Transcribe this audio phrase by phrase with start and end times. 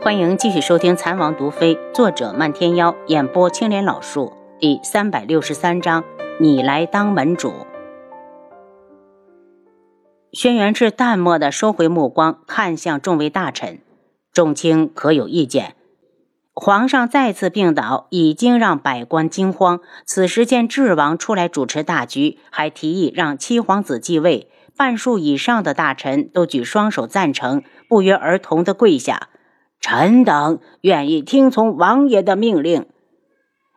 [0.00, 6.04] 欢迎继续收听《残王毒妃》，作者漫天妖，演播青莲老树，第三百六十三章：
[6.38, 7.52] 你来当门主。
[10.32, 13.80] 轩辕志淡漠的收回目光，看向众位大臣
[14.32, 15.74] ：“众卿可有意见？”
[16.54, 19.80] 皇上再次病倒，已经让百官惊慌。
[20.06, 29.28] 此时见智王出来主持大局，还提议让七皇子继位，半数以上的大臣都举双手赞成，不约而同的跪下。
[29.80, 32.86] 臣等愿意听从王爷的命令。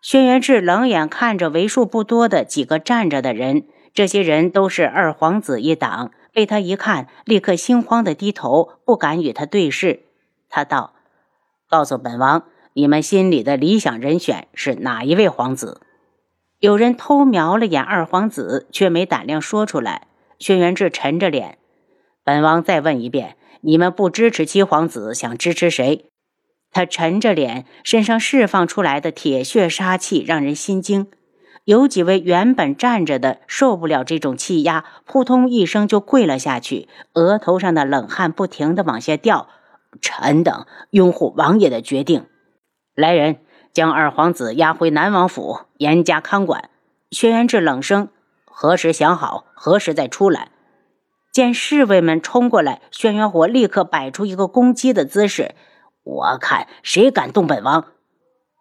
[0.00, 10.04] 轩辕志冷眼看着为数不多的几个站着的人，这些人都是二皇子一党，被他一看，立刻心慌的低头，不敢与他对视。
[10.48, 10.94] 他道
[11.68, 15.80] ：“告诉本王，你们心里的理想人选是哪一位皇子？”
[16.60, 20.06] 有人偷瞄了眼二皇子，却没胆量说出来。
[20.38, 21.58] 轩辕志沉着脸
[22.22, 26.06] ：“本王再问一遍。”你们不支持七皇子，想支持谁？
[26.70, 31.08] 他沉着脸，身上释放出来的铁血杀气让人心惊。
[31.64, 39.48] 有几位原本站着的受不了这种气压，扑通一声就跪了下去，额头上的冷汗不停地往下掉。
[40.00, 42.26] 臣等拥护王爷的决定。
[42.94, 43.38] 来人，
[43.72, 46.68] 将二皇子押回南王府，严加看管。
[47.10, 48.08] 轩辕志冷声
[48.44, 50.50] ：“何时想好，何时再出来。”
[51.38, 55.54] 见侍卫们冲过来，轩辕火立刻摆出一个攻击的姿势。
[56.02, 57.84] 我看谁敢动本王，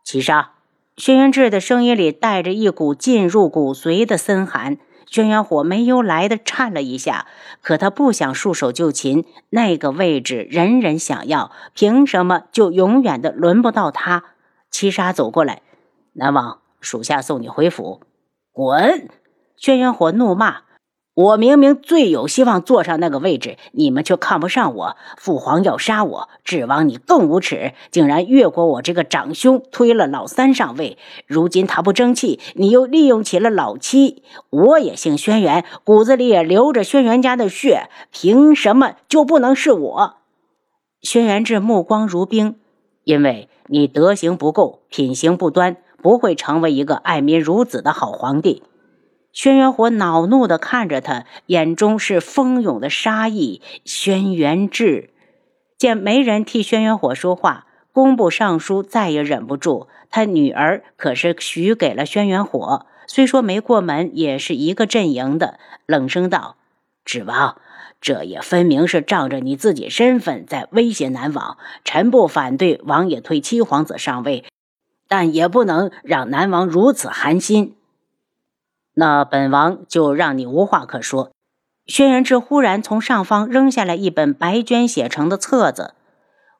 [0.05, 0.51] 七杀！
[0.95, 4.77] 轩辕志的声音里带着一股进入骨髓的森寒。
[5.07, 7.25] 轩辕火没由来的颤了一下，
[7.63, 9.25] 可他不想束手就擒。
[9.49, 14.23] 那个位置人人想要，凭什么就永远的轮不到他？
[14.69, 15.63] 七杀走过来，
[16.13, 18.03] 南王，属下送你回府。
[18.51, 19.09] 滚！
[19.57, 20.66] 轩辕火怒骂。
[21.17, 24.97] 我明明最有希望坐上那个位置，你们却看不上我。
[25.17, 30.99] 父皇要杀我，指望你更无耻，竟然越过我这个长兄，推了老三上位。
[31.25, 34.21] 如今他不争气，你又利用起了老七。
[34.51, 40.17] 我也姓轩辕，骨子里也流着轩辕家的血，凭什么就不能是我？
[41.01, 42.57] 轩辕志目光如冰，
[43.03, 48.61] 因为你德行不够，品行不端，不会成为一个爱民如子的好皇帝。
[49.37, 53.61] 轩辕火恼怒地看着他，眼中是蜂涌的杀意。
[53.85, 55.11] 轩辕志
[55.77, 59.89] 见没人替轩辕火说话，工部尚书再也忍不住。
[60.09, 65.59] 他女儿可是许给了轩辕火，虽说没过门，也是一个阵营的。
[65.85, 66.55] 冷声道
[67.05, 67.61] ：“智王，
[68.01, 71.59] 这也分明是仗着你自己身份在威胁南王。
[71.85, 74.45] 臣不反对王爷推七皇子上位，
[75.07, 77.75] 但也不能让南王如此寒心。”
[78.99, 81.29] 那本王就让你无话可说。
[81.85, 85.93] 轩辕志忽然从上方扔下来一本白绢写成的册子，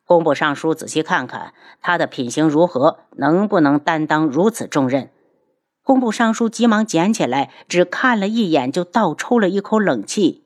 [0.06, 5.10] 工部尚书仔细看看，他的品行如何，能不能担当如此重任？
[5.84, 10.44] 工部尚书急忙捡起来，只看了一眼就倒抽了一口冷气。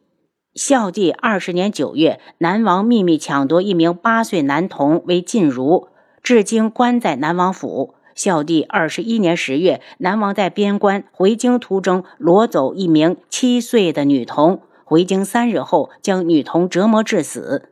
[0.54, 5.90] 孝帝二十年九月，南王秘密抢夺一名八岁男童为禁儒，
[6.24, 7.96] 至今关在南王府。
[8.16, 17.70] 孝帝二十一年十月，南王在边关回京途中掳走一名七岁的女童，回京三日后将女童折磨致死。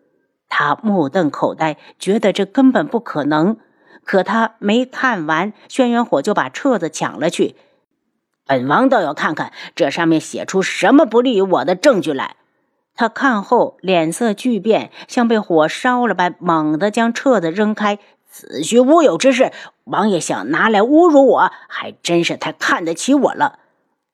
[0.47, 3.57] 他目瞪口呆，觉得这根本不可能。
[4.03, 7.55] 可他没看完，轩辕火就把册子抢了去。
[8.47, 12.35] 本王倒要看看这上面写出什么不利于我的证据来。
[12.95, 17.99] 他看后脸色巨变，像被火烧了般，猛地将册子扔开。
[18.27, 19.51] 子虚乌有之事，
[19.89, 23.59] 王爷想拿来侮辱我，还真是太看得起我了。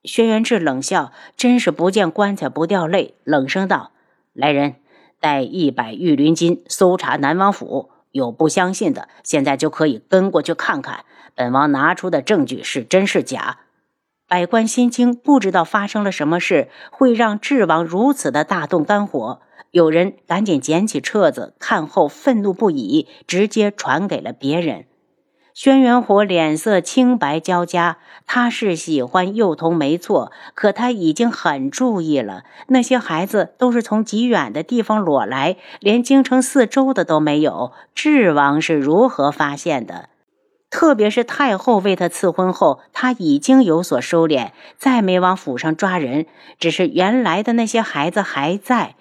[0.04, 3.90] 轩辕志冷笑，真是不见棺材不掉泪，冷声道
[4.32, 4.76] ：“来人，
[5.20, 11.04] 带一百玉鳞金搜查南王府，有不相信的，现在就可以跟过去看看，
[11.34, 13.58] 本王拿出的证据是真是假。”
[14.28, 19.40] 百官心惊，不知道发生了什么事，会让智王如此的大动肝火。
[19.70, 24.86] 有人赶紧捡起册子，看后愤怒不已，直接传给了别人。
[25.56, 37.72] 轩辕火脸色青白交加，他是喜欢幼童没错，可他已经很注意了，那些孩子都是从极远的地方裸来，连京城四周的都没有。
[37.94, 40.10] 智王是如何发现的？
[40.68, 46.26] 特别是太后为他赐婚后，他已经有所收敛，再没往府上抓人，
[46.58, 48.94] 只是原来的那些孩子还在。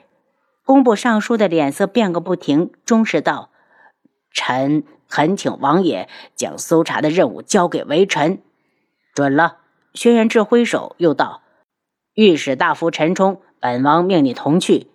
[0.63, 3.49] 工部尚书的脸色变个不停，终是道
[4.31, 8.39] ：“臣恳请王爷将搜查的任务交给微臣。”
[9.13, 9.57] 准了。
[9.93, 11.41] 轩辕志挥手，又道
[12.15, 14.87] ：“御史大夫陈冲，本王命你同去。”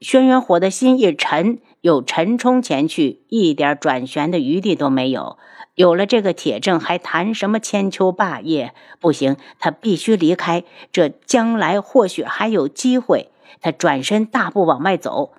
[0.00, 5.38] 轩辕火的心一沉，有陈冲前去，一点转旋的余地都没有。
[5.76, 8.74] 有了这个铁证，还谈什么千秋霸业？
[8.98, 10.64] 不行，他必须离开。
[10.90, 13.30] 这将来或许还有机会。
[13.60, 15.32] 他转身大步往外走。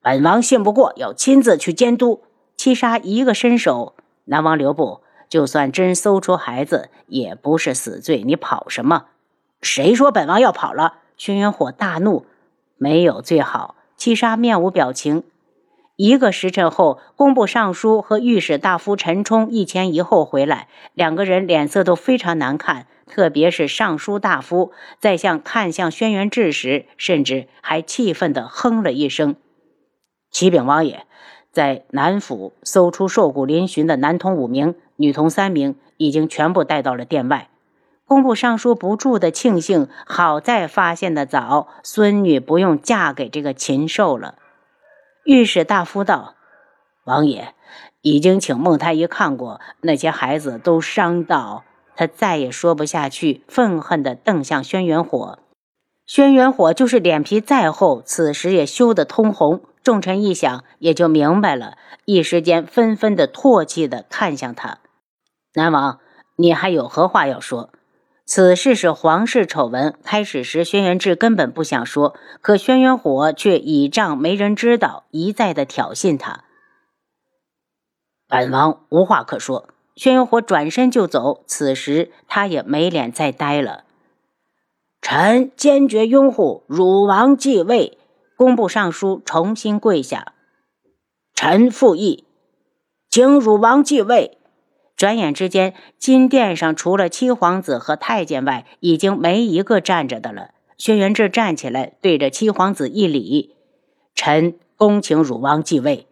[0.00, 2.22] 本王信不过，要亲自去监督。
[2.64, 3.94] 七杀一个伸手，
[4.24, 5.02] 南王留步。
[5.28, 8.22] 就算真搜出孩子，也不是死罪。
[8.24, 9.04] 你跑什么？
[9.60, 10.94] 谁说本王要跑了？
[11.18, 12.24] 轩辕火大怒。
[12.78, 13.74] 没有最好。
[13.98, 15.24] 七杀面无表情。
[15.96, 29.36] 一个时辰后，工部尚书和御史大夫陈冲一前一后回来，两个人脸色都非常难看，特别是尚书大夫在向看向轩辕志时，甚至还气愤地哼了一声。
[30.30, 31.06] 启禀王爷，
[31.54, 37.48] 在南府搜出瘦骨嶙峋的男童五名，女童三名，已经全部带到了殿外。
[38.06, 44.34] 工部尚书不住地庆幸，好在发现的早，孙女不用嫁给这个禽兽了。
[45.24, 46.34] 御史大夫道
[47.06, 47.54] ：“王爷
[48.02, 51.62] 已经请孟太医看过，那些孩子都伤到……”
[51.96, 55.38] 他再也说不下去，愤恨地瞪向轩辕火。
[56.04, 59.60] 轩辕火就是脸皮再厚，此时也羞得通红。
[59.84, 61.76] 众臣一想，也就明白了，
[62.06, 64.78] 一时间纷纷的唾弃的看向他。
[65.52, 66.00] 南王，
[66.36, 67.70] 你还有何话要说？
[68.24, 69.94] 此事是皇室丑闻。
[70.02, 76.44] 开始时，轩辕志根本不想说，可轩辕火却倚仗没人知道，一再的挑衅他。
[78.26, 79.68] 本王无话可说。
[79.94, 81.44] 轩辕火转身就走。
[81.46, 83.84] 此时他也没脸再待了。
[85.02, 87.98] 臣坚决拥护汝王继位。
[88.36, 90.32] 工部尚书重新跪下。
[91.34, 92.24] 臣复议，
[93.10, 94.38] 请汝王继位。
[94.96, 100.50] 转眼之间，金殿上除了七皇子和太监外，已经没一个站着的了。
[100.78, 103.56] 轩辕志站起来，对着七皇子一礼
[104.14, 106.06] ：“臣恭请汝王继位。”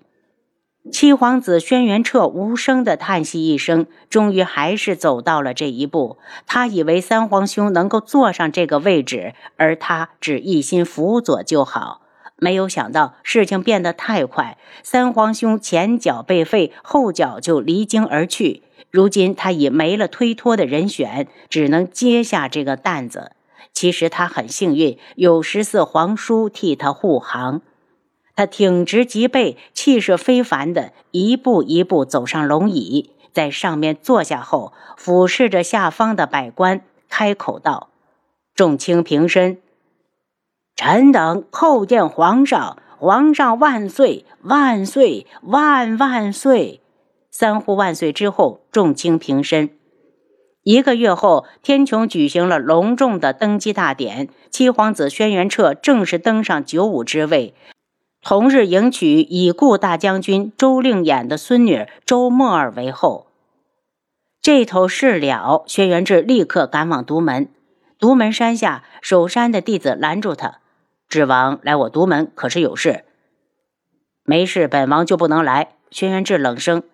[0.91, 6.19] 七皇子轩辕彻无声的叹息一声，终于还是走到了这一步。
[6.45, 12.02] 他以为三皇兄能够坐上这个位置，而他只一心辅佐就好。
[12.43, 18.65] 没有想到事情变得太快，三皇兄前脚被废，后脚就离京而去。
[18.91, 23.31] 如今他已没了推脱的人选，只能接下这个担子。
[23.73, 27.63] 其实他很幸运，有十四皇叔替他护航。
[28.35, 37.91] 他挺直脊背，气势非凡的一步一步走上龙椅，在上面坐下后，俯视着下方的百官，开口道
[38.57, 39.59] ：“众卿平身，
[40.75, 46.81] 臣等叩见皇上，皇上万岁，万岁，万万岁！”
[47.31, 49.71] 三呼万岁之后，众卿平身。
[50.65, 57.55] 一个月后，天穹举行了隆重的登基大典，七皇子轩辕彻正式登上九五之位。
[58.23, 63.27] 同日，迎娶已故大将军周令衍的孙女周默儿为后。
[64.41, 67.49] 这头事了，轩辕志立刻赶往独门。
[67.99, 70.61] 独门山下，守山的弟子拦住他
[71.13, 73.05] ：“智王来我独门，可是有事
[74.25, 76.85] ？”“没事，本王就不能来。”轩辕志冷声。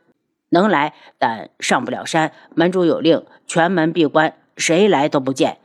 [0.48, 2.32] 能来，但上不了山。
[2.56, 5.58] 门主有令，全门闭关，谁来都不见。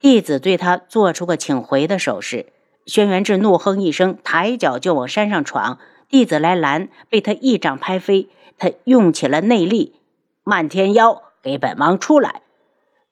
[0.00, 2.46] 弟子对他做出个请回的手势。
[2.86, 5.78] 轩辕志怒哼一声，抬脚就往山上闯。
[6.08, 8.28] 弟子来拦，被他一掌拍飞。
[8.58, 10.00] 他用起了内力，
[10.42, 12.42] 漫天妖，给本王出来！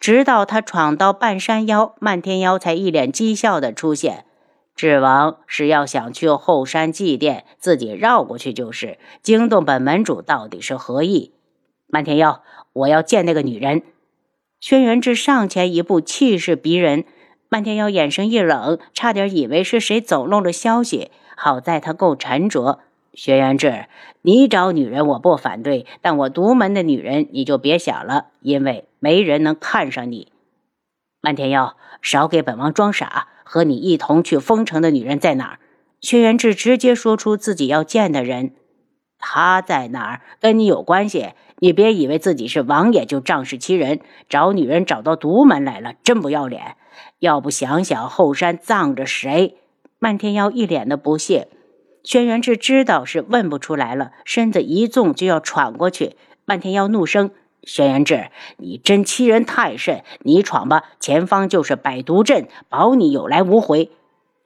[0.00, 4.24] 直到他闯到半山腰，漫天妖才一脸讥笑的出现。
[4.80, 8.96] 智王是要想去后山祭奠，自己绕过去就是。
[9.20, 11.34] 惊动本门主到底是何意？
[11.86, 13.82] 漫天妖，我要见那个女人。
[14.58, 17.04] 轩辕志上前一步，气势逼人。
[17.50, 21.10] 漫天妖眼神一冷，差点以为是谁走漏了消息。
[21.36, 22.78] 好在他够沉着。
[23.12, 23.84] 轩辕志，
[24.22, 30.32] 你找女人我不反对，但我独门的女人你就别想了，因为没人能看上你。
[31.20, 33.28] 漫天妖，少给本王装傻。
[33.52, 35.58] 和你一同去封城的女人在哪儿？
[36.00, 38.52] 轩辕志直接说出自己要见的人，
[39.18, 41.30] 她在哪儿跟你有关系？
[41.58, 46.76] 你别以为自己是王爷就仗势欺人，找女人找到独门来了，真不要脸！
[47.18, 49.56] 要不想想后山葬着谁？
[49.98, 51.48] 漫天妖一脸的不屑。
[52.04, 56.14] 轩辕志知道是问不出来了，身子一纵就要闯过去。
[56.44, 57.32] 漫天妖怒声。
[57.64, 60.02] 轩辕志，你真欺人太甚！
[60.20, 63.90] 你闯吧，前方就是百毒阵，保你有来无回。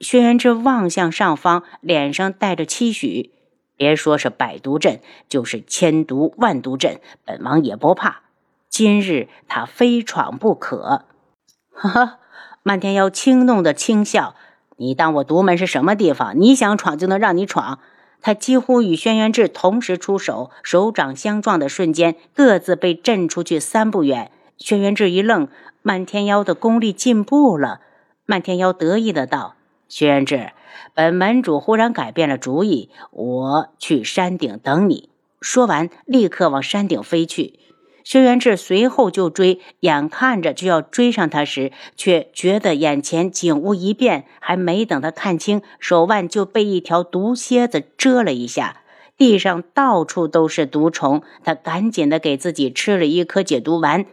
[0.00, 3.30] 轩辕志望向上方，脸上带着期许。
[3.76, 8.22] 别说是百毒阵，就是千毒万毒阵，本王也不怕。
[8.68, 11.04] 今日他非闯不可。
[11.72, 12.18] 哈哈，
[12.62, 14.34] 漫天妖轻弄的轻笑。
[14.76, 16.38] 你当我独门是什么地方？
[16.38, 17.78] 你想闯就能让你闯？
[18.24, 24.30] 他几乎与轩辕志同时出手，手掌相撞的瞬间，各自被震出去三步远。
[24.56, 25.46] 轩辕志一愣，
[25.82, 27.82] 漫天妖的功力进步了。
[28.24, 29.56] 漫天妖得意的道
[29.90, 30.52] ：“轩辕志，
[30.94, 35.10] 本门主忽然改变了主意，我去山顶等你。”
[35.42, 37.58] 说完，立刻往山顶飞去。
[38.04, 48.82] 轩辕志随后就追，眼看着就要追上他时，却觉得眼前景物一变，还没等他看清，手腕就被一条毒蝎子蛰了一下，
[49.16, 51.22] 地上到处都是毒虫。
[51.42, 54.04] 他赶紧的给自己吃了一颗解毒丸。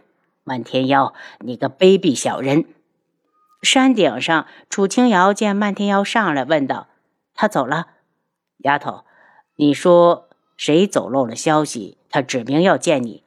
[0.42, 2.64] 漫天妖，你个卑鄙小人！
[3.62, 6.88] 山顶上，楚清瑶见漫天妖上来，问道
[7.36, 7.88] ：“他走了？
[8.58, 9.04] 丫头，
[9.56, 11.98] 你说谁走漏了消息？
[12.08, 13.21] 他指明要见你。”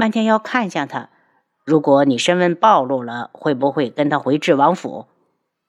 [0.00, 1.08] 漫天妖看向他，
[1.64, 5.06] 如果你身份暴露了，会不会跟他回智王府？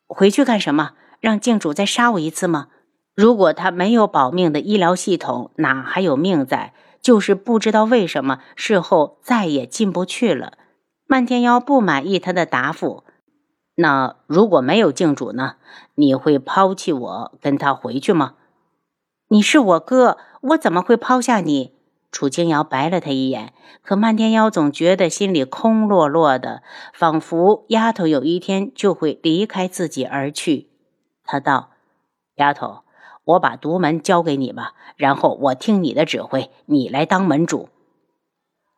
[0.08, 0.92] 回去干什么？
[1.20, 2.68] 让靖主再杀我一次吗？
[3.16, 6.76] 如果他没有保命的医疗系统，哪还有命在？
[7.02, 10.60] 就是不知道为什么事后再也进不去了。
[11.08, 13.04] 漫天妖不满意他的答复。
[13.74, 15.56] 那如果没有靖主呢？
[15.96, 18.36] 你会抛弃我，跟他回去吗？
[19.30, 21.74] 你是我哥，我怎么会抛下你？
[22.12, 26.64] 楚清瑶白了他一眼，可漫天妖总觉得心里空落落的，
[26.94, 30.70] 仿佛丫头有一天就会离开自己而去。
[31.24, 31.70] 他道
[32.36, 32.84] ：“丫头，
[33.24, 37.70] 我把独门交给你吧，然后我听你的指挥，你来当门主。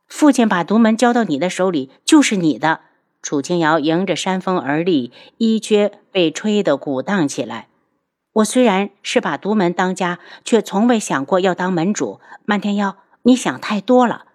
[0.07, 2.81] 父亲把独门交到你的手里，就是你的。”
[3.23, 7.67] 楚清瑶迎着山风而立，衣靴被吹得鼓荡起来。
[8.33, 12.19] 我虽然是把独门当家，却从未想过要当门主。
[12.45, 12.97] 漫天妖。
[13.23, 14.25] 你想太多了。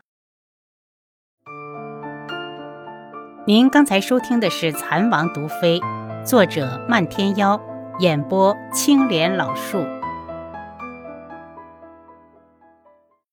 [3.46, 5.80] 您刚才收听的是《蚕王毒妃》，
[6.24, 7.60] 作者漫天妖，
[7.98, 9.95] 演播青莲老树。